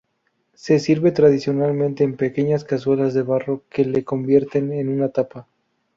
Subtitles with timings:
[0.55, 5.47] Se sirve tradicionalmente en pequeñas cazuelas de barro que le convierten en una tapa.